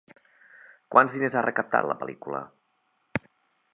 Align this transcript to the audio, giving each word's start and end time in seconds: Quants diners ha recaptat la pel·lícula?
Quants 0.95 1.17
diners 1.17 1.37
ha 1.41 1.45
recaptat 1.47 1.91
la 1.91 1.99
pel·lícula? 2.03 2.41